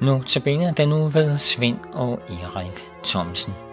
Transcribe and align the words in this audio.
Nu 0.00 0.22
tilbage 0.22 0.74
den 0.76 0.88
nu 0.88 1.08
ved 1.08 1.38
Svend 1.38 1.78
og 1.92 2.20
Erik 2.28 2.88
Thomsen. 3.04 3.69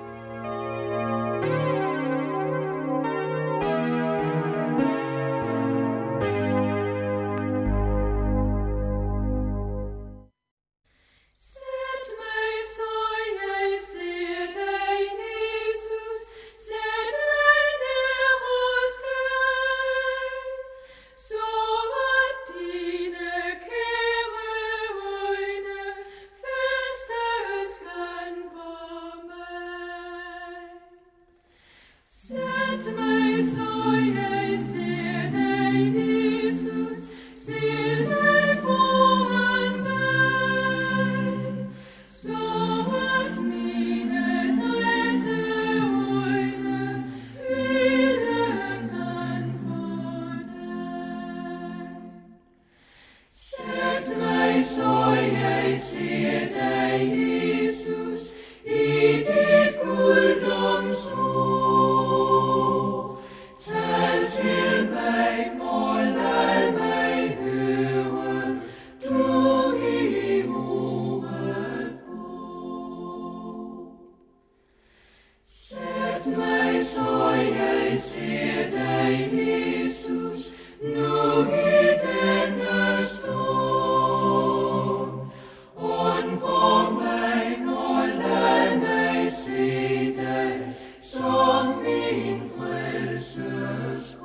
Jesus. 93.18 94.16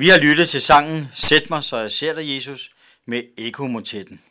Vi 0.00 0.08
har 0.08 0.18
lyttet 0.18 0.48
til 0.48 0.62
sangen 0.62 1.08
Sæt 1.14 1.50
mig, 1.50 1.62
så 1.62 1.76
jeg 1.76 1.90
ser 1.90 2.12
dig, 2.12 2.34
Jesus, 2.34 2.70
med 3.06 3.22
ekomotetten. 3.38 4.22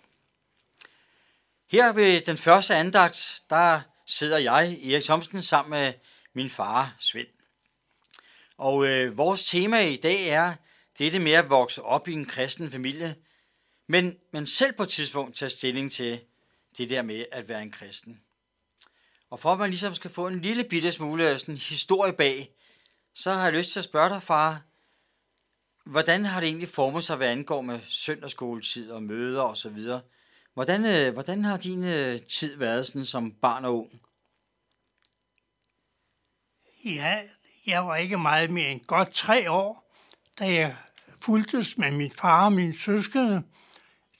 Her 1.72 1.92
ved 1.92 2.22
den 2.22 2.38
første 2.38 2.76
andagt, 2.76 3.42
der 3.50 3.82
sidder 4.06 4.38
jeg, 4.38 4.80
Erik 4.84 5.04
Thomsen, 5.04 5.42
sammen 5.42 5.70
med 5.72 5.94
min 6.34 6.50
far, 6.50 6.96
Svend. 7.00 7.28
Og 8.58 8.86
øh, 8.86 9.18
vores 9.18 9.44
tema 9.44 9.80
i 9.80 9.96
dag 9.96 10.28
er 10.28 10.54
dette 10.98 11.20
med 11.20 11.32
at 11.32 11.50
vokse 11.50 11.82
op 11.82 12.08
i 12.08 12.14
en 12.14 12.26
kristen 12.26 12.72
familie, 12.72 13.16
men, 13.88 14.18
men 14.34 14.48
selv 14.48 14.74
på 14.74 14.84
et 14.84 14.90
tidspunkt 14.90 15.36
tage 15.36 15.50
stilling 15.50 15.92
til 15.92 16.20
det 16.78 16.90
der 16.90 17.02
med 17.02 17.26
at 17.32 17.50
være 17.50 17.62
en 17.62 17.72
kristen. 17.72 18.22
Og 19.30 19.40
for 19.40 19.54
at 19.54 19.60
man 19.60 19.70
ligesom 19.70 19.94
skal 19.94 20.12
få 20.12 20.28
en 20.28 20.42
lille 20.42 20.64
bitte 20.64 20.92
smule 20.92 21.40
sådan 21.40 21.58
historie 21.58 22.14
bag, 22.14 22.50
så 23.16 23.34
har 23.34 23.44
jeg 23.44 23.54
lyst 23.54 23.72
til 23.72 23.80
at 23.80 23.86
spørge 23.86 24.10
dig, 24.10 24.24
far, 24.24 24.62
hvordan 25.90 26.26
har 26.26 26.40
det 26.40 26.48
egentlig 26.48 26.70
formet 26.70 27.04
sig, 27.04 27.18
hvad 27.18 27.28
angår 27.28 27.62
med 27.62 27.80
søndagsskoletid 27.84 28.92
og 28.92 29.04
møder 29.04 29.42
og 29.42 29.58
så 29.58 29.70
videre? 29.70 30.02
Hvordan, 30.54 30.86
øh, 30.86 31.14
hvordan 31.14 31.44
har 31.44 31.58
din 31.58 31.84
øh, 31.84 32.20
tid 32.22 32.58
været 32.58 32.88
sådan 32.88 33.06
som 33.06 33.32
barn 33.32 33.66
og 33.66 33.78
ung? 33.78 34.02
Ja, 36.86 37.22
jeg 37.68 37.88
var 37.88 37.96
ikke 37.96 38.18
meget 38.18 38.52
mere 38.52 38.72
end 38.72 38.86
godt 38.86 39.12
tre 39.14 39.52
år, 39.52 39.94
da 40.40 40.54
jeg 40.54 40.76
fuldtes 41.22 41.78
med 41.78 41.92
min 41.92 42.12
far 42.12 42.46
og 42.46 42.54
min 42.54 42.74
søskende 42.74 43.44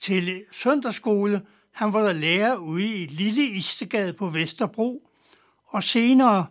til 0.00 0.44
søndagsskole. 0.52 1.46
Han 1.72 1.92
var 1.92 2.00
der 2.00 2.12
lærer 2.12 2.56
ude 2.56 3.02
i 3.02 3.06
Lille 3.06 3.44
Istegade 3.44 4.12
på 4.12 4.28
Vesterbro, 4.28 5.10
og 5.66 5.82
senere 5.82 6.46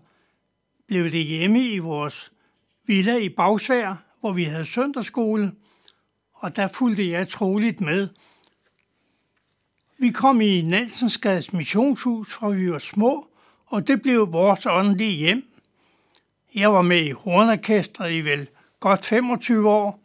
blev 0.88 1.04
det 1.04 1.24
hjemme 1.24 1.60
i 1.60 1.78
vores 1.78 2.32
villa 2.86 3.18
i 3.18 3.30
Bagsvær, 3.30 4.09
hvor 4.20 4.32
vi 4.34 4.44
havde 4.44 4.66
søndagsskole, 4.66 5.52
og 6.34 6.56
der 6.56 6.68
fulgte 6.68 7.10
jeg 7.10 7.30
troligt 7.30 7.82
med. 7.82 8.08
Vi 9.98 10.10
kom 10.10 10.42
i 10.42 10.62
Nansensgades 10.62 11.54
missionshus, 11.54 12.34
fra 12.34 12.50
vi 12.50 12.72
var 12.72 12.80
små, 12.80 13.28
og 13.66 13.88
det 13.88 14.02
blev 14.02 14.32
vores 14.32 14.66
åndelige 14.66 15.18
hjem. 15.18 15.44
Jeg 16.56 16.74
var 16.74 16.82
med 16.82 17.06
i 17.06 17.12
hornorkestret 17.12 18.12
i 18.12 18.22
vel 18.22 18.48
godt 18.80 19.06
25 19.06 19.70
år, 19.70 20.04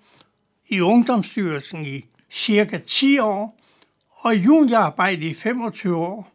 i 0.69 0.81
ungdomsstyrelsen 0.81 1.87
i 1.87 2.05
cirka 2.31 2.79
10 2.79 3.19
år, 3.19 3.61
og 4.11 4.35
i 4.35 4.39
juniorarbejde 4.39 5.27
i 5.29 5.35
25 5.35 5.97
år. 5.97 6.33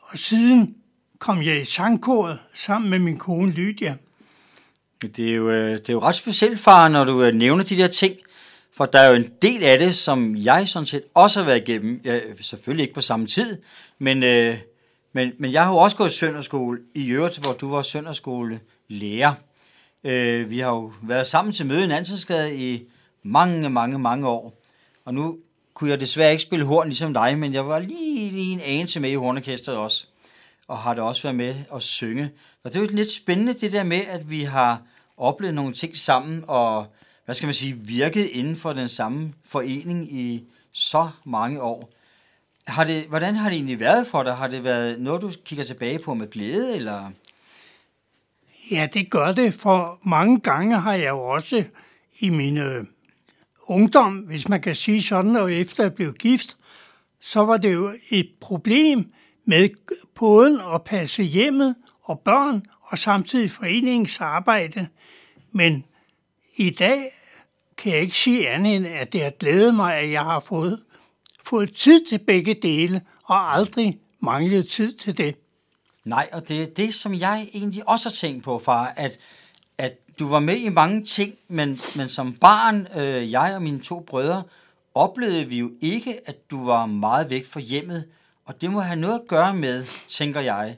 Og 0.00 0.18
siden 0.18 0.76
kom 1.18 1.42
jeg 1.42 1.60
i 1.60 1.64
sangkoret 1.64 2.38
sammen 2.54 2.90
med 2.90 2.98
min 2.98 3.18
kone 3.18 3.52
Lydia. 3.52 3.96
Det 5.02 5.30
er, 5.30 5.34
jo, 5.34 5.50
øh, 5.50 5.72
det 5.72 5.88
er 5.88 5.92
jo 5.92 6.00
ret 6.00 6.14
specielt, 6.14 6.60
far, 6.60 6.88
når 6.88 7.04
du 7.04 7.22
øh, 7.22 7.34
nævner 7.34 7.64
de 7.64 7.76
der 7.76 7.86
ting, 7.86 8.14
for 8.76 8.86
der 8.86 8.98
er 8.98 9.08
jo 9.08 9.14
en 9.14 9.30
del 9.42 9.62
af 9.62 9.78
det, 9.78 9.94
som 9.94 10.36
jeg 10.36 10.68
sådan 10.68 10.86
set 10.86 11.02
også 11.14 11.40
har 11.40 11.46
været 11.46 11.68
igennem. 11.68 12.00
Ja, 12.04 12.20
selvfølgelig 12.40 12.82
ikke 12.82 12.94
på 12.94 13.00
samme 13.00 13.26
tid, 13.26 13.62
men, 13.98 14.22
øh, 14.22 14.56
men, 15.12 15.32
men 15.38 15.52
jeg 15.52 15.64
har 15.64 15.72
jo 15.72 15.78
også 15.78 15.96
gået 15.96 16.10
i 16.10 16.16
søndagsskole 16.16 16.78
i 16.94 17.08
øvrigt, 17.10 17.38
hvor 17.38 17.52
du 17.52 17.70
var 17.70 17.82
søndagsskolelærer. 17.82 19.32
Øh, 20.04 20.50
vi 20.50 20.58
har 20.58 20.68
jo 20.68 20.92
været 21.02 21.26
sammen 21.26 21.52
til 21.54 21.66
møde 21.66 21.84
i 21.84 21.86
Nansensgade 21.86 22.56
i 22.56 22.82
mange, 23.22 23.70
mange, 23.70 23.98
mange 23.98 24.28
år. 24.28 24.54
Og 25.04 25.14
nu 25.14 25.38
kunne 25.74 25.90
jeg 25.90 26.00
desværre 26.00 26.30
ikke 26.30 26.42
spille 26.42 26.64
horn 26.64 26.86
ligesom 26.86 27.14
dig, 27.14 27.38
men 27.38 27.54
jeg 27.54 27.66
var 27.66 27.78
lige, 27.78 28.30
lige 28.30 28.52
en 28.52 28.60
anelse 28.60 29.00
med 29.00 29.10
i 29.10 29.14
hornorkestret 29.14 29.76
også. 29.76 30.06
Og 30.70 30.78
har 30.78 30.94
det 30.94 31.02
også 31.02 31.22
været 31.22 31.36
med 31.36 31.54
at 31.74 31.82
synge. 31.82 32.30
Og 32.64 32.72
det 32.72 32.76
er 32.76 32.80
jo 32.80 32.88
lidt 32.90 33.12
spændende 33.12 33.54
det 33.54 33.72
der 33.72 33.84
med, 33.84 34.00
at 34.08 34.30
vi 34.30 34.42
har 34.42 34.82
oplevet 35.16 35.54
nogle 35.54 35.74
ting 35.74 35.96
sammen, 35.96 36.44
og 36.48 36.86
hvad 37.24 37.34
skal 37.34 37.46
man 37.46 37.54
sige, 37.54 37.74
virket 37.74 38.24
inden 38.26 38.56
for 38.56 38.72
den 38.72 38.88
samme 38.88 39.32
forening 39.44 40.12
i 40.12 40.44
så 40.72 41.08
mange 41.24 41.62
år. 41.62 41.90
Har 42.66 42.84
det, 42.84 43.04
hvordan 43.04 43.34
har 43.34 43.48
det 43.48 43.56
egentlig 43.56 43.80
været 43.80 44.06
for 44.06 44.22
dig? 44.22 44.36
Har 44.36 44.48
det 44.48 44.64
været 44.64 45.00
noget, 45.00 45.22
du 45.22 45.30
kigger 45.44 45.64
tilbage 45.64 45.98
på 45.98 46.14
med 46.14 46.30
glæde, 46.30 46.76
eller? 46.76 47.10
Ja, 48.70 48.88
det 48.94 49.10
gør 49.10 49.32
det, 49.32 49.54
for 49.54 49.98
mange 50.02 50.40
gange 50.40 50.80
har 50.80 50.94
jeg 50.94 51.08
jo 51.08 51.20
også 51.20 51.64
i 52.18 52.28
min 52.28 52.58
øh, 52.58 52.84
ungdom, 53.66 54.16
hvis 54.16 54.48
man 54.48 54.60
kan 54.60 54.74
sige 54.74 55.02
sådan, 55.02 55.36
og 55.36 55.52
efter 55.52 55.84
jeg 55.84 55.94
blev 55.94 56.12
gift, 56.12 56.56
så 57.20 57.40
var 57.40 57.56
det 57.56 57.72
jo 57.72 57.94
et 58.10 58.30
problem 58.40 59.12
med 59.44 59.68
både 60.14 60.62
at 60.74 60.84
passe 60.84 61.22
hjemmet 61.22 61.74
og 62.02 62.20
børn, 62.20 62.62
og 62.82 62.98
samtidig 62.98 63.50
foreningsarbejde. 63.50 64.88
Men 65.52 65.84
i 66.56 66.70
dag 66.70 67.20
kan 67.78 67.92
jeg 67.92 68.00
ikke 68.00 68.18
sige 68.18 68.48
andet 68.48 68.76
end, 68.76 68.86
at 68.86 69.12
det 69.12 69.22
har 69.22 69.30
glædet 69.30 69.74
mig, 69.74 69.96
at 69.96 70.10
jeg 70.10 70.24
har 70.24 70.40
fået, 70.40 70.82
fået 71.44 71.74
tid 71.74 72.06
til 72.06 72.18
begge 72.18 72.54
dele, 72.54 73.00
og 73.24 73.54
aldrig 73.54 73.98
manglet 74.20 74.68
tid 74.68 74.92
til 74.92 75.18
det. 75.18 75.36
Nej, 76.04 76.28
og 76.32 76.48
det 76.48 76.62
er 76.62 76.66
det, 76.66 76.94
som 76.94 77.14
jeg 77.14 77.48
egentlig 77.54 77.88
også 77.88 78.08
har 78.08 78.14
tænkt 78.14 78.44
på, 78.44 78.58
far, 78.58 78.92
at, 78.96 79.18
at 79.78 79.92
du 80.18 80.28
var 80.28 80.38
med 80.38 80.56
i 80.56 80.68
mange 80.68 81.04
ting, 81.04 81.34
men, 81.48 81.80
men 81.96 82.08
som 82.08 82.32
barn, 82.32 82.86
øh, 82.96 83.32
jeg 83.32 83.52
og 83.54 83.62
mine 83.62 83.80
to 83.80 84.00
brødre, 84.00 84.42
oplevede 84.94 85.44
vi 85.44 85.58
jo 85.58 85.70
ikke, 85.80 86.28
at 86.28 86.50
du 86.50 86.64
var 86.64 86.86
meget 86.86 87.30
væk 87.30 87.46
fra 87.46 87.60
hjemmet, 87.60 88.04
og 88.50 88.60
det 88.60 88.70
må 88.70 88.80
have 88.80 89.00
noget 89.00 89.20
at 89.20 89.28
gøre 89.28 89.54
med, 89.54 89.84
tænker 90.08 90.40
jeg, 90.40 90.76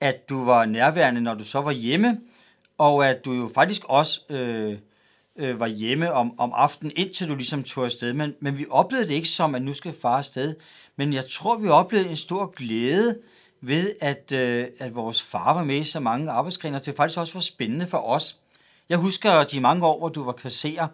at 0.00 0.28
du 0.28 0.44
var 0.44 0.64
nærværende, 0.64 1.20
når 1.20 1.34
du 1.34 1.44
så 1.44 1.60
var 1.60 1.72
hjemme, 1.72 2.20
og 2.78 3.08
at 3.08 3.24
du 3.24 3.32
jo 3.32 3.50
faktisk 3.54 3.82
også 3.84 4.20
øh, 4.30 4.78
øh, 5.36 5.60
var 5.60 5.66
hjemme 5.66 6.12
om, 6.12 6.38
om 6.38 6.52
aftenen, 6.54 6.92
indtil 6.96 7.28
du 7.28 7.34
ligesom 7.34 7.64
tog 7.64 7.84
afsted. 7.84 8.12
Men, 8.12 8.34
men 8.40 8.58
vi 8.58 8.66
oplevede 8.70 9.08
det 9.08 9.14
ikke 9.14 9.28
som, 9.28 9.54
at 9.54 9.62
nu 9.62 9.72
skal 9.72 9.94
far 10.02 10.18
afsted. 10.18 10.54
Men 10.96 11.12
jeg 11.12 11.24
tror, 11.30 11.58
vi 11.58 11.68
oplevede 11.68 12.10
en 12.10 12.16
stor 12.16 12.46
glæde 12.46 13.18
ved, 13.60 13.94
at, 14.00 14.32
øh, 14.32 14.66
at 14.78 14.94
vores 14.94 15.22
far 15.22 15.54
var 15.54 15.64
med 15.64 15.76
i 15.76 15.84
så 15.84 16.00
mange 16.00 16.30
arbejdsgriner. 16.30 16.78
Det 16.78 16.86
var 16.86 16.96
faktisk 16.96 17.18
også 17.18 17.32
for 17.32 17.40
spændende 17.40 17.86
for 17.86 17.98
os. 17.98 18.38
Jeg 18.88 18.98
husker 18.98 19.42
de 19.42 19.60
mange 19.60 19.86
år, 19.86 19.98
hvor 19.98 20.08
du 20.08 20.24
var 20.24 20.32
kasserer, 20.32 20.86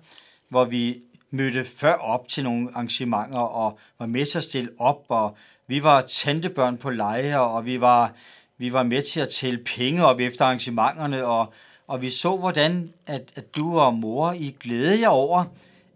hvor 0.48 0.64
vi 0.64 1.02
mødte 1.30 1.64
før 1.64 1.94
op 1.94 2.28
til 2.28 2.44
nogle 2.44 2.70
arrangementer 2.74 3.38
og 3.38 3.78
var 3.98 4.06
med 4.06 4.26
til 4.26 4.38
at 4.38 4.44
stille 4.44 4.70
op, 4.78 5.04
og 5.08 5.36
vi 5.70 5.82
var 5.82 6.00
tantebørn 6.00 6.76
på 6.76 6.90
lejre, 6.90 7.40
og 7.40 7.66
vi 7.66 7.80
var, 7.80 8.14
vi 8.58 8.72
var 8.72 8.82
med 8.82 9.02
til 9.02 9.20
at 9.20 9.28
tælle 9.28 9.64
penge 9.64 10.04
op 10.04 10.20
efter 10.20 10.44
arrangementerne, 10.44 11.26
og, 11.26 11.52
og 11.86 12.02
vi 12.02 12.08
så, 12.08 12.36
hvordan 12.36 12.92
at, 13.06 13.32
at 13.36 13.56
du 13.56 13.78
og 13.78 13.94
mor, 13.94 14.32
I 14.32 14.56
glædede 14.60 15.00
jer 15.00 15.08
over 15.08 15.44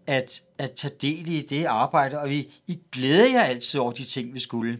at, 0.07 0.41
at 0.57 0.71
tage 0.71 0.93
del 1.01 1.31
i 1.31 1.41
det 1.41 1.65
arbejde, 1.65 2.19
og 2.19 2.29
vi, 2.29 2.53
I 2.67 2.79
glædede 2.91 3.33
jer 3.33 3.41
altid 3.41 3.79
over 3.79 3.91
de 3.91 4.03
ting, 4.03 4.33
vi 4.33 4.39
skulle. 4.39 4.79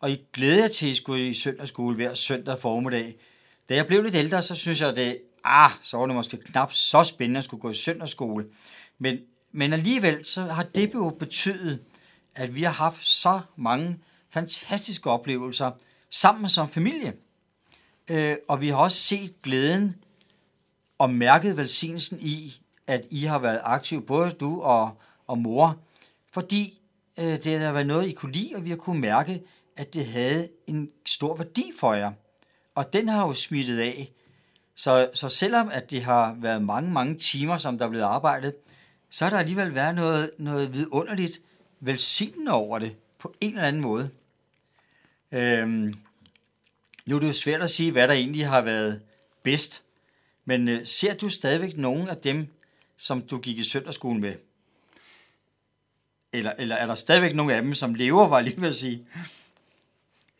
Og 0.00 0.10
I 0.10 0.20
glædede 0.32 0.62
jer 0.62 0.68
til, 0.68 0.86
at 0.86 0.92
I 0.92 0.94
skulle 0.94 1.28
i 1.28 1.34
søndagsskole 1.34 1.96
hver 1.96 2.14
søndag 2.14 2.58
formiddag. 2.58 3.14
Da 3.68 3.74
jeg 3.74 3.86
blev 3.86 4.02
lidt 4.02 4.14
ældre, 4.14 4.42
så 4.42 4.54
synes 4.54 4.80
jeg, 4.80 4.88
at 4.88 4.96
det, 4.96 5.18
ah, 5.44 5.70
så 5.82 5.96
var 5.96 6.06
det 6.06 6.14
måske 6.14 6.36
knap 6.36 6.72
så 6.72 7.04
spændende 7.04 7.38
at 7.38 7.44
skulle 7.44 7.60
gå 7.60 7.70
i 7.70 7.74
søndagsskole. 7.74 8.46
Men, 8.98 9.18
men 9.52 9.72
alligevel 9.72 10.24
så 10.24 10.42
har 10.42 10.62
det 10.62 10.94
jo 10.94 11.16
betydet, 11.18 11.80
at 12.34 12.56
vi 12.56 12.62
har 12.62 12.72
haft 12.72 13.06
så 13.06 13.40
mange 13.56 13.98
fantastiske 14.30 15.10
oplevelser 15.10 15.70
sammen 16.10 16.48
som 16.48 16.68
familie. 16.68 17.12
Øh, 18.08 18.36
og 18.48 18.60
vi 18.60 18.68
har 18.68 18.76
også 18.76 18.98
set 18.98 19.42
glæden 19.42 19.94
og 20.98 21.10
mærket 21.10 21.56
velsignelsen 21.56 22.18
i, 22.20 22.60
at 22.86 23.06
I 23.10 23.24
har 23.24 23.38
været 23.38 23.60
aktive, 23.62 24.02
både 24.02 24.30
du 24.30 24.62
og, 24.62 24.90
og 25.26 25.38
mor, 25.38 25.76
fordi 26.32 26.80
øh, 27.18 27.24
det 27.44 27.60
har 27.60 27.72
været 27.72 27.86
noget, 27.86 28.08
I 28.08 28.12
kunne 28.12 28.32
lide, 28.32 28.56
og 28.56 28.64
vi 28.64 28.70
har 28.70 28.76
kunne 28.76 29.00
mærke, 29.00 29.42
at 29.76 29.94
det 29.94 30.06
havde 30.06 30.48
en 30.66 30.90
stor 31.06 31.36
værdi 31.36 31.72
for 31.80 31.94
jer. 31.94 32.12
Og 32.74 32.92
den 32.92 33.08
har 33.08 33.26
jo 33.26 33.32
smittet 33.32 33.78
af. 33.78 34.12
Så, 34.74 35.10
så 35.14 35.28
selvom 35.28 35.70
at 35.72 35.90
det 35.90 36.02
har 36.02 36.36
været 36.40 36.62
mange, 36.62 36.90
mange 36.90 37.18
timer, 37.18 37.56
som 37.56 37.78
der 37.78 37.84
er 37.84 37.90
blevet 37.90 38.04
arbejdet, 38.04 38.54
så 39.10 39.24
har 39.24 39.30
der 39.30 39.38
alligevel 39.38 39.74
været 39.74 39.94
noget, 39.94 40.30
noget 40.38 40.74
vidunderligt 40.74 41.40
velsignende 41.80 42.52
over 42.52 42.78
det, 42.78 42.96
på 43.18 43.34
en 43.40 43.50
eller 43.50 43.68
anden 43.68 43.82
måde. 43.82 44.10
Øhm, 45.32 45.94
nu 47.06 47.16
er 47.16 47.20
det 47.20 47.28
jo 47.28 47.32
svært 47.32 47.60
at 47.60 47.70
sige, 47.70 47.92
hvad 47.92 48.08
der 48.08 48.14
egentlig 48.14 48.48
har 48.48 48.60
været 48.60 49.00
bedst, 49.42 49.82
men 50.44 50.68
øh, 50.68 50.86
ser 50.86 51.14
du 51.14 51.28
stadigvæk 51.28 51.76
nogle 51.76 52.10
af 52.10 52.16
dem, 52.16 52.46
som 52.96 53.22
du 53.22 53.38
gik 53.38 53.58
i 53.58 53.64
søndagsskolen 53.64 54.20
med? 54.20 54.34
Eller, 56.32 56.52
eller 56.58 56.76
er 56.76 56.86
der 56.86 56.94
stadigvæk 56.94 57.34
nogle 57.34 57.54
af 57.54 57.62
dem, 57.62 57.74
som 57.74 57.94
lever, 57.94 58.28
var 58.28 58.36
jeg 58.36 58.44
lige 58.44 58.60
ved 58.60 58.68
at 58.68 58.76
sige? 58.76 59.06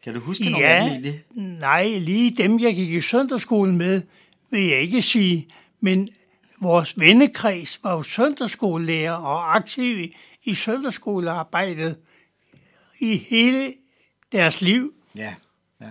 Kan 0.04 0.14
du 0.14 0.20
huske 0.20 0.50
nogle 0.50 0.66
af 0.66 0.82
dem 0.82 0.90
egentlig? 0.90 1.24
nej, 1.34 1.98
lige 1.98 2.36
dem, 2.36 2.60
jeg 2.60 2.74
gik 2.74 2.90
i 2.90 3.00
søndagsskolen 3.00 3.78
med, 3.78 4.02
vil 4.50 4.62
jeg 4.62 4.80
ikke 4.80 5.02
sige. 5.02 5.48
Men 5.80 6.08
vores 6.60 6.98
vennekreds 6.98 7.80
var 7.82 7.96
jo 7.96 8.02
søndagsskolelærer 8.02 9.12
og 9.12 9.56
aktiv 9.56 10.00
i, 10.00 10.16
i 10.44 10.54
søndagsskolearbejdet 10.54 11.96
i 13.00 13.16
hele 13.16 13.74
deres 14.32 14.60
liv. 14.60 14.92
Ja, 15.16 15.34
ja. 15.80 15.90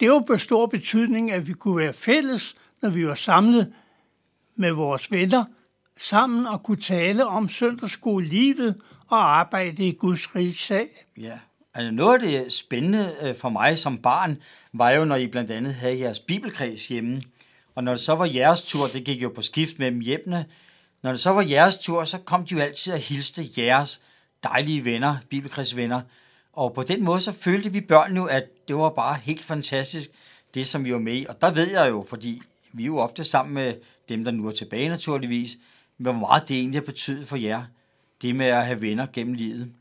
Det 0.00 0.10
var 0.10 0.20
på 0.20 0.38
stor 0.38 0.66
betydning, 0.66 1.32
at 1.32 1.48
vi 1.48 1.52
kunne 1.52 1.76
være 1.76 1.92
fælles, 1.92 2.54
når 2.82 2.90
vi 2.90 3.06
var 3.06 3.14
samlet 3.14 3.72
med 4.56 4.72
vores 4.72 5.10
venner, 5.10 5.44
sammen 5.98 6.46
og 6.46 6.62
kunne 6.62 6.80
tale 6.80 7.26
om 7.26 7.48
søndagsskolelivet 7.48 8.80
og 9.08 9.38
arbejde 9.38 9.86
i 9.86 9.92
Guds 9.92 10.36
rigs 10.36 10.60
sag. 10.60 11.06
Ja, 11.18 11.38
altså 11.74 11.90
noget 11.90 12.14
af 12.14 12.20
det 12.20 12.52
spændende 12.52 13.14
øh, 13.22 13.36
for 13.36 13.48
mig 13.48 13.78
som 13.78 13.98
barn, 13.98 14.36
var 14.72 14.90
jo, 14.90 15.04
når 15.04 15.16
I 15.16 15.26
blandt 15.26 15.50
andet 15.50 15.74
havde 15.74 15.98
jeres 15.98 16.18
bibelkreds 16.18 16.88
hjemme. 16.88 17.22
Og 17.74 17.84
når 17.84 17.92
det 17.92 18.00
så 18.00 18.14
var 18.14 18.24
jeres 18.24 18.62
tur, 18.62 18.86
det 18.86 19.04
gik 19.04 19.22
jo 19.22 19.28
på 19.34 19.42
skift 19.42 19.78
mellem 19.78 20.00
hjemmene, 20.00 20.46
når 21.02 21.10
det 21.10 21.20
så 21.20 21.30
var 21.30 21.42
jeres 21.42 21.78
tur, 21.78 22.04
så 22.04 22.18
kom 22.18 22.46
de 22.46 22.54
jo 22.54 22.60
altid 22.60 22.92
at 22.92 23.00
hilste 23.00 23.42
jeres 23.56 24.02
dejlige 24.42 24.84
venner, 24.84 25.16
bibelkredsvenner. 25.30 26.00
Og 26.52 26.74
på 26.74 26.82
den 26.82 27.04
måde, 27.04 27.20
så 27.20 27.32
følte 27.32 27.72
vi 27.72 27.80
børn 27.80 28.16
jo, 28.16 28.24
at 28.24 28.68
det 28.68 28.76
var 28.76 28.90
bare 28.90 29.18
helt 29.22 29.44
fantastisk, 29.44 30.10
det 30.54 30.66
som 30.66 30.84
vi 30.84 30.92
var 30.92 30.98
med 30.98 31.14
i. 31.14 31.26
Og 31.28 31.40
der 31.40 31.50
ved 31.50 31.70
jeg 31.70 31.90
jo, 31.90 32.06
fordi 32.08 32.42
vi 32.72 32.82
er 32.82 32.86
jo 32.86 32.98
ofte 32.98 33.24
sammen 33.24 33.54
med 33.54 33.74
dem, 34.08 34.24
der 34.24 34.30
nu 34.30 34.48
er 34.48 34.52
tilbage 34.52 34.88
naturligvis, 34.88 35.58
hvor 35.96 36.12
meget 36.12 36.48
det 36.48 36.56
egentlig 36.56 36.80
har 36.80 36.86
betydet 36.86 37.28
for 37.28 37.36
jer, 37.36 37.64
det 38.22 38.36
med 38.36 38.46
at 38.46 38.66
have 38.66 38.80
venner 38.80 39.06
gennem 39.12 39.34
livet. 39.34 39.72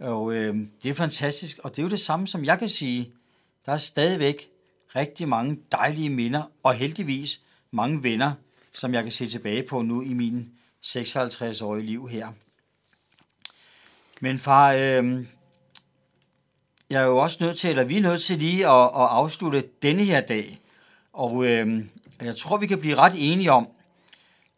Og 0.00 0.34
øh, 0.34 0.56
det 0.82 0.90
er 0.90 0.94
fantastisk, 0.94 1.58
og 1.58 1.70
det 1.70 1.78
er 1.78 1.82
jo 1.82 1.88
det 1.88 2.00
samme, 2.00 2.28
som 2.28 2.44
jeg 2.44 2.58
kan 2.58 2.68
sige. 2.68 3.10
Der 3.66 3.72
er 3.72 3.78
stadigvæk 3.78 4.48
rigtig 4.96 5.28
mange 5.28 5.58
dejlige 5.72 6.10
minder, 6.10 6.42
og 6.62 6.74
heldigvis 6.74 7.40
mange 7.70 8.02
venner, 8.02 8.32
som 8.72 8.94
jeg 8.94 9.02
kan 9.02 9.12
se 9.12 9.26
tilbage 9.26 9.62
på 9.62 9.82
nu 9.82 10.02
i 10.02 10.12
min 10.12 10.50
56-årige 10.86 11.86
liv 11.86 12.08
her. 12.08 12.28
Men 14.20 14.38
far, 14.38 14.72
øh, 14.72 15.24
jeg 16.90 17.02
er 17.02 17.06
jo 17.06 17.16
også 17.16 17.38
nødt 17.40 17.58
til, 17.58 17.70
eller 17.70 17.84
vi 17.84 17.96
er 17.96 18.02
nødt 18.02 18.22
til 18.22 18.38
lige 18.38 18.68
at, 18.68 18.84
at 18.84 18.90
afslutte 18.94 19.64
denne 19.82 20.04
her 20.04 20.20
dag. 20.20 20.60
Og 21.12 21.46
øh, 21.46 21.84
jeg 22.22 22.36
tror, 22.36 22.56
vi 22.56 22.66
kan 22.66 22.78
blive 22.78 22.94
ret 22.94 23.12
enige 23.16 23.52
om, 23.52 23.68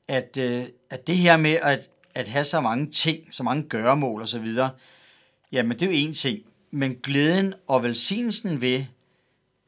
at, 0.08 0.38
øh, 0.40 0.64
at 0.90 1.06
det 1.06 1.16
her 1.16 1.36
med 1.36 1.58
at, 1.62 1.90
at 2.14 2.28
have 2.28 2.44
så 2.44 2.60
mange 2.60 2.90
ting, 2.90 3.34
så 3.34 3.42
mange 3.42 3.62
gøremål 3.62 4.22
osv., 4.22 4.52
jamen 5.52 5.78
det 5.78 5.82
er 5.82 6.00
jo 6.00 6.08
én 6.08 6.14
ting. 6.14 6.38
Men 6.70 6.94
glæden 6.94 7.54
og 7.66 7.82
velsignelsen 7.82 8.60
ved 8.60 8.84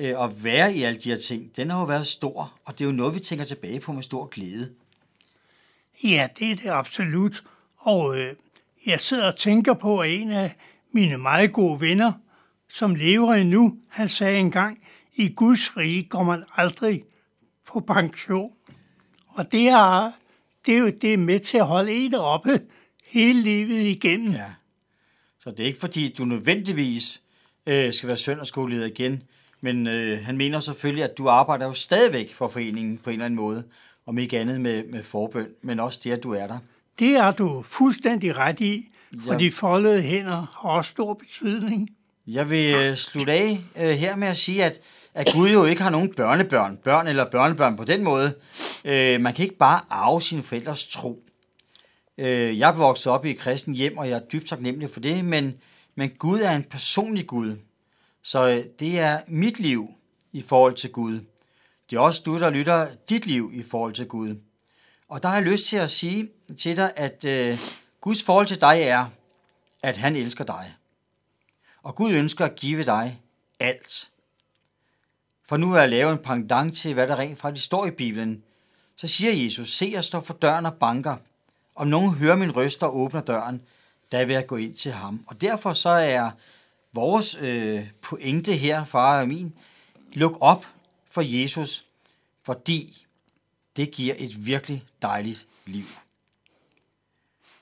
øh, 0.01 0.25
at 0.25 0.45
være 0.45 0.75
i 0.75 0.83
alle 0.83 1.01
de 1.01 1.09
her 1.09 1.19
ting, 1.19 1.57
den 1.57 1.71
har 1.71 1.81
jo 1.81 1.85
været 1.85 2.07
stor, 2.07 2.59
og 2.65 2.79
det 2.79 2.85
er 2.85 2.89
jo 2.89 2.93
noget, 2.93 3.15
vi 3.15 3.21
tænker 3.21 3.45
tilbage 3.45 3.81
på 3.81 3.93
med 3.93 4.03
stor 4.03 4.27
glæde. 4.27 4.71
Ja, 6.05 6.29
det 6.39 6.51
er 6.51 6.57
det 6.57 6.69
absolut. 6.71 7.45
Og 7.79 8.19
øh, 8.19 8.35
jeg 8.87 9.01
sidder 9.01 9.27
og 9.27 9.37
tænker 9.37 9.75
på, 9.75 9.99
at 9.99 10.11
en 10.11 10.33
af 10.33 10.57
mine 10.93 11.19
meget 11.19 11.53
gode 11.53 11.81
venner, 11.81 12.13
som 12.71 12.95
lever 12.95 13.35
endnu, 13.35 13.77
han 13.89 14.09
sagde 14.09 14.39
engang, 14.39 14.79
i 15.15 15.29
Guds 15.29 15.77
rige 15.77 16.03
går 16.03 16.23
man 16.23 16.45
aldrig 16.57 17.03
på 17.67 17.81
pension. 17.81 18.53
Og 19.29 19.53
det 19.53 19.69
er, 19.69 20.13
det 20.67 20.75
er 20.75 20.79
jo 20.79 20.91
det 21.03 21.13
er 21.13 21.19
med 21.19 21.41
til 21.41 21.59
at 21.59 21.67
holde 21.67 21.93
en 21.93 22.15
oppe 22.15 22.61
hele 23.07 23.43
livet 23.43 23.81
igennem. 23.81 24.33
Ja. 24.33 24.53
Så 25.41 25.51
det 25.51 25.61
er 25.61 25.67
ikke 25.67 25.79
fordi, 25.79 26.15
du 26.19 26.25
nødvendigvis 26.25 27.23
øh, 27.67 27.93
skal 27.93 28.07
være 28.07 28.17
søndagsskoleleder 28.17 28.87
igen, 28.87 29.23
men 29.61 29.87
øh, 29.87 30.25
han 30.25 30.37
mener 30.37 30.61
selvfølgelig, 30.61 31.05
at 31.05 31.19
du 31.19 31.29
arbejder 31.29 31.67
jo 31.67 31.73
stadigvæk 31.73 32.35
for 32.35 32.49
foreningen 32.49 32.99
på 32.99 33.11
en 33.11 33.15
eller 33.15 33.25
anden 33.25 33.37
måde, 33.37 33.65
om 34.07 34.19
ikke 34.19 34.39
andet 34.39 34.61
med, 34.61 34.85
med 34.85 35.03
forbøn, 35.03 35.49
men 35.63 35.81
også 35.81 36.01
det, 36.05 36.13
at 36.13 36.23
du 36.23 36.33
er 36.33 36.47
der. 36.47 36.59
Det 36.99 37.17
er 37.17 37.33
du 37.33 37.63
fuldstændig 37.63 38.37
ret 38.37 38.61
i, 38.61 38.91
for 39.25 39.33
ja. 39.33 39.39
de 39.39 39.53
foldede 39.53 40.03
hænder 40.03 40.61
har 40.63 40.71
også 40.71 40.91
stor 40.91 41.15
betydning. 41.15 41.91
Jeg 42.27 42.51
vil 42.51 42.75
øh, 42.75 42.97
slutte 42.97 43.33
af 43.33 43.61
øh, 43.77 43.91
her 43.91 44.17
med 44.17 44.29
at 44.29 44.37
sige, 44.37 44.65
at, 44.65 44.81
at 45.15 45.33
Gud 45.33 45.51
jo 45.51 45.65
ikke 45.65 45.83
har 45.83 45.91
nogen 45.91 46.15
børnebørn, 46.15 46.77
børn 46.77 47.07
eller 47.07 47.31
børnebørn 47.31 47.77
på 47.77 47.85
den 47.85 48.05
måde. 48.05 48.35
Øh, 48.85 49.21
man 49.21 49.35
kan 49.35 49.43
ikke 49.43 49.57
bare 49.57 49.81
arve 49.91 50.23
sine 50.23 50.43
forældres 50.43 50.87
tro. 50.87 51.23
Øh, 52.19 52.59
jeg 52.59 52.69
er 52.69 52.75
vokset 52.75 53.13
op 53.13 53.25
i 53.25 53.31
et 53.31 53.39
kristen 53.39 53.75
hjem, 53.75 53.99
og 53.99 54.09
jeg 54.09 54.17
er 54.17 54.29
dybt 54.33 54.49
taknemmelig 54.49 54.91
for 54.91 55.01
det, 55.01 55.25
men, 55.25 55.55
men 55.95 56.11
Gud 56.11 56.41
er 56.41 56.53
en 56.53 56.65
personlig 56.65 57.27
Gud. 57.27 57.57
Så 58.23 58.49
øh, 58.49 58.65
det 58.81 58.99
er 58.99 59.21
mit 59.27 59.61
liv 59.61 59.89
i 60.33 60.43
forhold 60.43 60.75
til 60.75 60.91
Gud. 60.91 61.21
Det 61.91 61.97
er 61.97 62.01
også 62.01 62.23
du, 62.27 62.39
der 62.39 62.51
lytter 62.51 62.89
dit 63.09 63.27
liv 63.27 63.51
i 63.55 63.63
forhold 63.63 63.93
til 63.93 64.07
Gud. 64.07 64.37
Og 65.09 65.23
der 65.23 65.29
har 65.29 65.37
jeg 65.37 65.45
lyst 65.45 65.67
til 65.67 65.77
at 65.77 65.91
sige 65.91 66.29
til 66.59 66.77
dig, 66.77 66.93
at 66.97 67.25
øh, 67.25 67.59
Guds 68.01 68.23
forhold 68.23 68.47
til 68.47 68.61
dig 68.61 68.81
er, 68.83 69.07
at 69.83 69.97
han 69.97 70.17
elsker 70.17 70.45
dig. 70.45 70.75
Og 71.83 71.95
Gud 71.95 72.13
ønsker 72.13 72.45
at 72.45 72.57
give 72.57 72.85
dig 72.85 73.21
alt. 73.61 74.11
For 75.45 75.57
nu 75.57 75.75
er 75.75 75.81
jeg 75.81 75.89
lavet 75.89 76.13
en 76.13 76.19
pendant 76.19 76.77
til, 76.77 76.95
hvad 76.95 77.09
der 77.09 77.19
rent 77.19 77.39
faktisk 77.39 77.67
står 77.67 77.87
i 77.87 77.91
Bibelen. 77.91 78.43
Så 78.97 79.07
siger 79.07 79.33
Jesus, 79.33 79.73
se 79.73 79.91
jeg 79.93 80.05
står 80.05 80.21
for 80.21 80.35
døren 80.35 80.67
og 80.67 80.75
banker. 80.75 81.17
Om 81.75 81.87
nogen 81.87 82.15
hører 82.15 82.37
min 82.37 82.57
røst 82.57 82.83
og 82.83 82.97
åbner 82.97 83.21
døren, 83.21 83.63
der 84.13 84.25
vil 84.25 84.35
jeg 84.35 84.47
gå 84.47 84.57
ind 84.57 84.75
til 84.75 84.93
ham. 84.93 85.25
Og 85.27 85.41
derfor 85.41 85.73
så 85.73 85.91
er 85.91 86.31
vores 86.93 87.39
øh, 87.41 87.89
pointe 88.03 88.57
her, 88.57 88.85
far 88.85 89.21
og 89.21 89.29
min, 89.29 89.55
luk 90.13 90.39
op 90.41 90.67
for 91.11 91.23
Jesus, 91.23 91.85
fordi 92.45 93.07
det 93.77 93.91
giver 93.91 94.15
et 94.19 94.47
virkelig 94.47 94.85
dejligt 95.03 95.47
liv. 95.67 95.85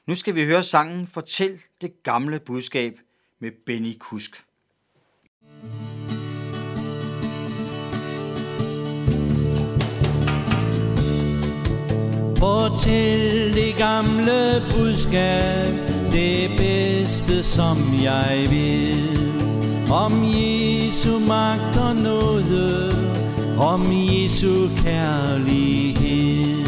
Nu 0.06 0.14
skal 0.14 0.34
vi 0.34 0.44
høre 0.44 0.62
sangen 0.62 1.06
Fortæl 1.06 1.60
det 1.80 2.02
gamle 2.02 2.40
budskab 2.40 3.00
med 3.40 3.50
Benny 3.66 3.98
Kusk. 3.98 4.44
Fortæl 12.38 13.54
det 13.54 13.74
gamle 13.76 14.62
budskab, 14.70 15.74
det 16.12 16.50
bedste 16.58 17.42
som 17.42 17.78
jeg 18.02 18.46
vil. 18.50 19.32
Om 19.90 20.24
Jesu 20.24 21.18
magt 21.18 21.76
og 21.76 21.96
nåde, 21.96 22.92
om 23.58 23.82
Jesu 23.92 24.68
kærlighed. 24.76 26.66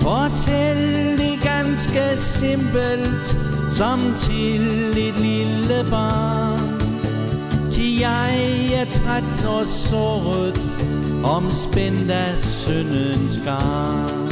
Fortæl 0.00 1.18
det 1.18 1.42
ganske 1.42 2.16
simpelt, 2.16 3.51
som 3.74 4.14
til 4.20 4.98
et 4.98 5.18
lille 5.18 5.86
barn. 5.90 6.80
Til 7.70 7.98
jeg 7.98 8.70
er 8.74 8.84
træt 8.84 9.44
og 9.46 9.68
såret 9.68 10.60
Omspændt 11.24 12.10
af 12.10 12.38
syndens 12.38 13.40
garn. 13.44 14.28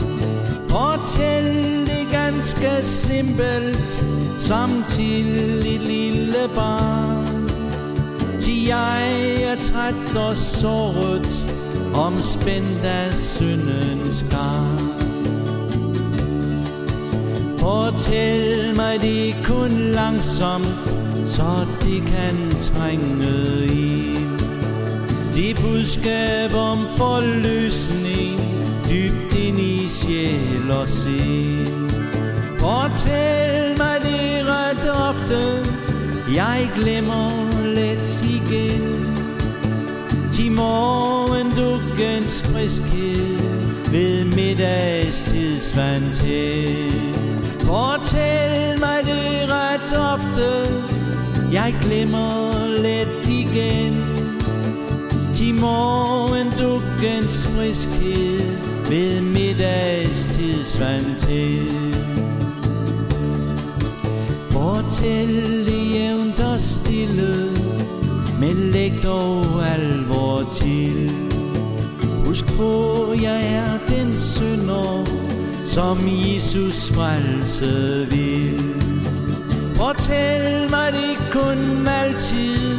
Fortæl 0.69 1.45
det 1.87 2.07
ganske 2.11 2.71
simpelt 2.83 4.05
Som 4.41 4.85
til 4.89 5.67
et 5.75 5.81
lille 5.81 6.49
barn. 6.55 7.51
Til 8.41 8.65
jeg 8.67 9.43
er 9.43 9.57
træt 9.63 10.17
og 10.17 10.37
såret 10.37 11.47
Omspændt 11.95 12.85
af 12.85 13.15
syndens 13.15 14.25
garn. 14.31 14.80
Fortæl 17.61 18.77
mig 18.77 19.01
det 19.01 19.35
kun 19.45 19.71
langsomt 19.71 20.97
Så 21.27 21.67
de 21.83 22.01
kan 22.01 22.51
trænge 22.61 23.67
i. 23.67 24.17
De 25.37 25.55
budskab 25.61 26.55
om 26.55 26.79
forløsning 26.97 28.41
Dybt 28.91 29.35
ind 29.35 29.59
i 29.61 29.89
sjæl 29.89 30.71
og 30.71 30.89
sind 30.89 31.91
Fortæl 32.59 33.79
mig 33.79 34.01
det 34.03 34.47
ret 34.47 34.91
ofte 35.09 35.67
Jeg 36.35 36.71
glemmer 36.75 37.31
let 37.65 38.25
igen 38.25 39.07
Til 40.33 40.53
morgendukkens 40.53 42.43
friskhed 42.43 43.39
Ved 43.91 44.25
middagstidsvand 44.25 46.15
til. 46.15 47.10
Fortæl 47.71 48.81
mig 48.81 48.99
det 49.05 49.51
ret 49.51 49.93
ofte. 50.15 50.49
Jeg 51.53 51.75
glemmer 51.83 52.67
let 52.67 53.29
igen. 53.29 53.95
Til 55.35 55.55
morgendukkens 55.55 57.47
friskhed 57.47 58.41
Ved 58.89 59.21
middagstid 59.21 60.65
middagstids 60.65 61.19
til. 61.19 61.69
Fortæl 64.51 65.67
det 65.67 65.95
jævnt 65.95 66.41
og 66.41 66.61
stille 66.61 67.57
Men 68.41 68.71
læg 68.71 68.93
dog 69.03 69.45
alvor 69.75 70.49
til. 70.55 71.13
Husk 72.25 72.47
på, 72.57 73.15
jeg 73.23 73.55
er 73.55 73.90
som 75.71 75.99
Jesus 76.09 76.91
frelse 76.91 78.07
vil. 78.11 78.75
Fortæl 79.77 80.71
mig 80.71 80.93
det 80.93 81.31
kun 81.31 81.89
altid 81.89 82.77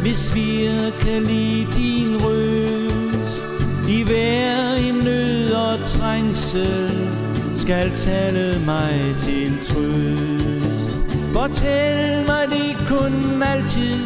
Hvis 0.00 0.34
virkelig 0.34 1.66
din 1.76 2.16
røst 2.20 3.46
I 3.88 4.02
hver 4.02 4.74
i 4.76 4.90
nød 5.04 5.52
og 5.52 5.78
trængsel 5.86 7.08
Skal 7.56 7.90
tale 7.90 8.60
mig 8.66 9.14
til 9.18 9.58
trøst. 9.66 10.92
Fortæl 11.32 12.26
mig 12.26 12.46
det 12.50 12.88
kun 12.88 13.42
altid 13.42 13.98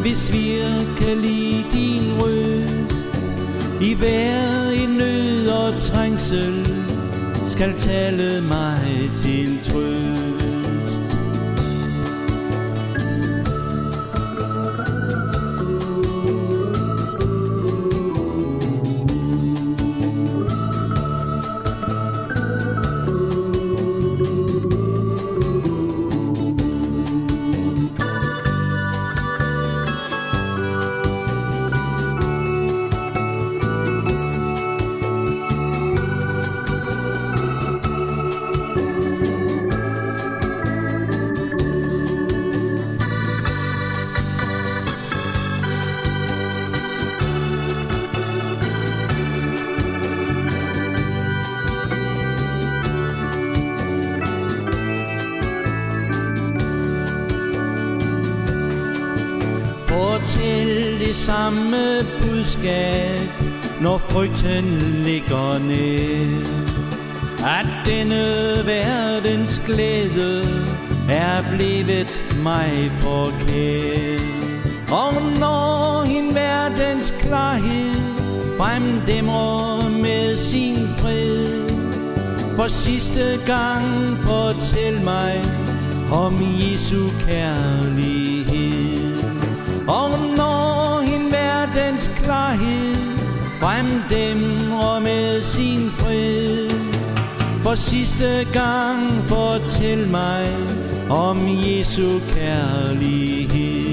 Hvis 0.00 0.32
virkelig 0.32 1.64
din 1.72 2.12
røst 2.20 3.08
I 3.80 3.94
hver 3.94 4.70
i 4.70 4.86
nød 4.86 5.48
og 5.48 5.80
trængsel 5.80 6.77
skal 7.58 7.74
tale 7.74 8.40
mig 8.40 9.10
til 9.14 9.58
trøst 9.64 10.47
budskab 62.22 63.28
Når 63.80 63.98
frygten 63.98 64.64
ligger 65.04 65.58
ned. 65.58 66.46
At 67.44 67.66
denne 67.86 68.66
verdens 68.66 69.62
glæde 69.66 70.42
Er 71.08 71.42
blevet 71.56 72.22
mig 72.42 72.92
forkert 73.00 74.20
Og 74.90 75.14
når 75.40 76.02
en 76.02 76.34
verdens 76.34 77.14
klarhed 77.18 77.94
Fremdæmmer 78.56 79.88
med 79.88 80.36
sin 80.36 80.88
fred 80.98 81.68
For 82.56 82.68
sidste 82.68 83.40
gang 83.46 84.18
fortæl 84.18 85.04
mig 85.04 85.44
Om 86.12 86.34
Jesu 86.40 87.08
kærlighed. 87.26 88.37
Fremdæmmer 93.78 95.00
med 95.00 95.42
sin 95.42 95.90
fred 95.90 96.70
For 97.62 97.74
sidste 97.74 98.46
gang 98.52 99.28
fortæl 99.28 100.08
mig 100.08 100.46
Om 101.10 101.38
Jesu 101.48 102.20
kærlighed. 102.28 103.87